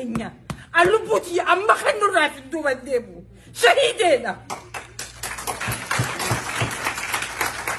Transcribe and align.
keenya 0.00 0.32
an 0.72 0.86
lubbuuti 0.88 1.40
amma 1.40 1.74
kan 1.82 1.96
nurraa 2.00 2.28
fidduuban 2.34 2.78
deemu 2.84 3.24
shahiideedha. 3.60 4.32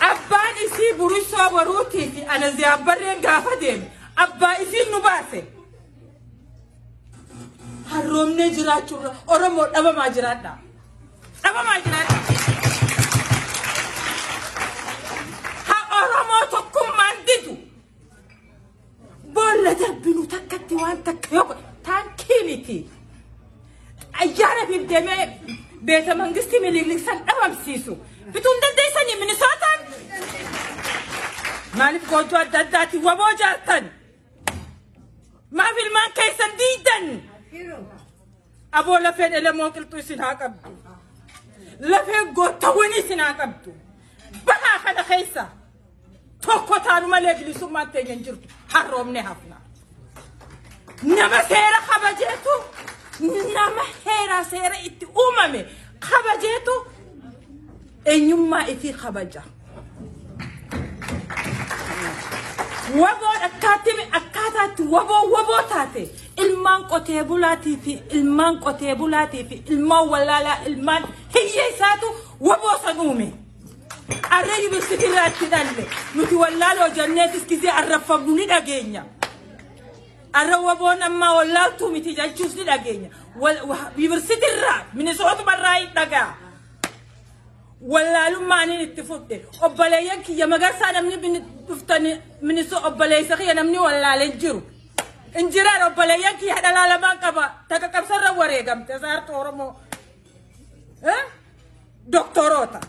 Abbaan 0.09 0.55
isii 0.65 0.93
burisoo 0.97 1.49
baruutii 1.55 2.07
fi 2.13 2.21
ana 2.33 2.51
ziyaabbarreen 2.51 3.21
gaafa 3.21 3.55
deeme 3.61 3.87
abbaa 4.15 4.53
isiin 4.63 4.91
nu 4.91 4.99
baase. 5.01 5.43
Harroomnee 7.91 8.49
jiraachuurra 8.55 9.11
Oromoo 9.27 9.67
dhabamaa 9.73 10.09
jiraadha. 10.15 10.51
Dhabamaa 11.43 11.79
jiraadha. 11.85 12.15
Ha 15.69 15.77
Oromoo 16.01 16.45
tokkummaan 16.53 17.17
didu. 17.27 17.57
Boolla 19.33 19.73
darbinu 19.79 20.25
takkatti 20.27 20.75
waan 20.75 21.03
takka 21.03 21.35
yoo 21.35 21.45
godhe 21.49 21.63
minisootaan. 29.19 29.79
Maaliif 31.77 32.09
goojoo 32.09 32.39
adda 32.39 32.59
addaatiin 32.59 33.03
waboo 33.03 33.31
jaartan? 33.39 33.91
Maaf 35.51 35.77
ilmaan 35.83 36.11
keessan 36.13 36.51
diidan? 36.59 37.05
Aboo 38.71 38.99
lafeen 39.03 39.33
elemoo 39.33 39.71
qilxuu 39.71 39.99
isin 39.99 40.19
haa 40.19 40.35
qabdu. 40.35 40.69
Lafeen 41.79 42.33
goottawwanii 42.35 42.99
isin 43.05 43.19
haa 43.19 43.33
qabdu. 43.33 43.73
Bahaa 44.45 44.79
kana 44.83 45.03
keessa 45.03 45.45
tokko 46.45 46.79
taanu 46.79 47.07
malee 47.07 47.35
bilisummaan 47.39 47.91
teenya 47.91 48.13
hin 48.13 48.23
jirtu 48.25 48.47
harroomne 48.73 49.21
hafna. 49.21 49.55
Nama 51.03 51.39
seera 51.49 51.80
kabajeetu 51.80 51.80
نعم 53.27 53.73
هيرا 54.07 54.43
سيرا 54.43 54.75
إتي 54.85 55.07
أمامي 55.25 55.65
خباجيتو 56.01 56.75
إنيما 58.07 58.69
إتي 58.69 58.93
خباجا 58.93 59.41
وابو 62.95 63.25
أكاتي 63.41 63.91
أكاتات 64.13 64.79
وابو 64.79 65.13
وابو 65.33 65.67
تاتي 65.69 66.07
المان 66.39 66.83
قطي 66.83 67.23
بولاتي 67.23 67.77
في 67.85 67.99
المان 68.13 68.59
قطي 68.59 68.93
بولاتي 68.95 69.43
في 69.43 69.73
الما 69.73 69.99
ولا 69.99 70.43
لا 70.43 70.67
المان 70.67 71.03
هي 71.35 71.77
ساتو 71.79 72.07
وابو 72.39 72.67
صنومي 72.85 73.33
أريد 74.33 74.75
بسكرات 74.75 75.31
تدلي 75.41 75.85
نتولى 76.15 76.65
لو 76.79 76.87
جنة 76.95 77.25
تسكيزي 77.25 77.69
دا 78.47 78.59
جينيا 78.59 79.20
أروبون 80.35 81.03
أما 81.03 81.31
ولاو 81.31 81.71
تومي 81.71 81.99
تجاوز 81.99 82.55
لي 82.57 82.63
دعينا 82.63 83.09
ويفرسيت 83.37 84.43
الراء 84.43 84.85
من 84.93 85.07
الصوت 85.09 85.41
براي 85.41 85.85
دعى 85.85 86.27
ولاو 87.81 88.41
ما 88.41 88.63
أني 88.63 88.85
تفوتة 88.85 89.41
أبلي 89.61 90.07
يك 90.07 90.29
يا 90.29 90.45
مغر 90.45 90.71
سادمني 90.79 91.17
من 91.17 91.33
تفتن 91.69 92.21
من 92.41 92.59
الصوت 92.59 92.83
أبلي 92.85 93.23
سخي 93.29 93.51
أنا 93.51 93.61
مني 93.61 93.79
ولا 93.79 94.25
لنجرو 94.25 94.61
إنجرا 95.39 95.85
أبلي 95.85 96.13
يك 96.25 96.43
يا 96.43 96.55
دلا 96.65 96.95
لبان 96.95 97.17
كبا 97.23 97.45
تك 97.69 97.91
كم 97.91 98.05
سر 98.09 98.23
وري 98.37 98.63
كم 98.63 98.83
تزار 98.83 99.19
تورمو 99.27 99.73
ها 101.03 101.15
دكتوراتا 102.07 102.79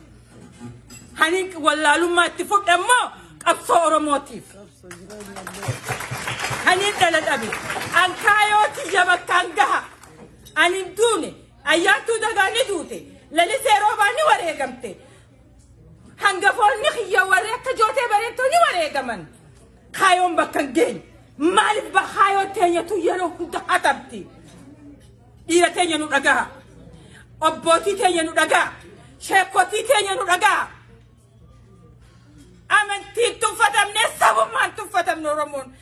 هنيك 1.19 1.53
ولاو 1.61 2.07
ما 2.09 2.29
تفوتة 2.29 2.77
ما 2.77 3.01
أبصر 3.47 3.99
موتيف 3.99 4.45
dhala 7.37 7.47
dhabe 7.47 7.49
ankaayoo 8.03 8.67
kiyya 8.77 9.03
bakkaan 9.07 9.49
gaha 9.57 9.81
ani 10.55 10.85
duune 10.97 11.35
ayyaantuu 11.65 12.19
dagaanii 12.21 12.65
duute 12.69 12.99
lalisee 13.31 13.79
roobaan 13.81 14.15
ni 14.17 14.23
wareegamte. 14.31 14.97
Hangafoonni 16.17 16.89
kiyya 16.97 17.25
warri 17.25 17.51
akka 17.53 17.73
jootee 17.79 18.09
bareettoo 18.11 18.49
ni 18.51 18.57
wareegaman. 18.65 19.27
Kaayoon 19.93 20.37
bakka 20.37 20.61
hin 20.61 20.73
geenye. 20.73 21.03
Maaliif 21.39 21.93
kaayoo 21.93 22.45
teenyatu 22.55 22.97
yeroo 23.07 23.29
hunda 23.39 23.61
hatabti? 23.67 24.27
Dhiira 25.49 25.71
teenya 25.71 25.99
nu 25.99 26.07
dhagaa. 26.09 26.47
Obbootii 27.41 27.97
teenya 27.97 28.23
nu 28.23 28.33
dhagaa. 28.33 28.73
Sheekotii 29.19 29.83
teenya 29.89 30.15
nu 30.15 30.25
dhagaa. 30.27 30.69
Amantiin 32.69 33.35
tuffatamnee 33.41 34.09
sabummaan 34.19 34.73
tuffatamne 34.77 35.31
Oromoon. 35.31 35.75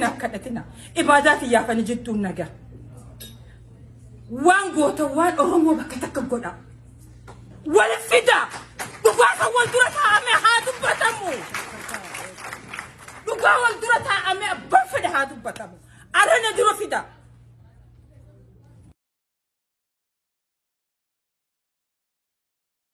Naaf 0.00 0.16
kadhatina 0.18 0.62
ibaadaati 0.94 1.52
yaafani 1.54 1.82
jettuun 1.82 2.20
nagaa 2.22 2.48
waan 4.46 4.72
goota 4.76 5.04
waan 5.18 5.38
oromoo 5.38 5.74
bakka 5.74 5.96
takka 6.04 6.20
godha 6.20 6.52
wal 7.76 7.94
fida 8.10 8.38
dhugaasa 9.04 9.44
wal 9.56 9.68
dura 9.72 9.88
taa'ame 9.98 10.32
haa 10.44 10.58
dubbatamu 10.66 11.30
dhugaa 13.26 13.56
wal 13.62 13.74
dura 13.82 13.98
taa'ame 14.08 14.46
abbaan 14.54 14.86
fedha 14.92 15.08
haa 15.16 15.26
dubbatamu 15.32 15.76
arana 16.20 16.50
dura 16.58 16.74
fida 16.80 17.00